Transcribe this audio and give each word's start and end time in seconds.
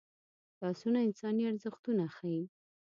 لاسونه 0.61 0.99
انساني 1.07 1.43
ارزښتونه 1.51 2.03
ښيي 2.15 2.43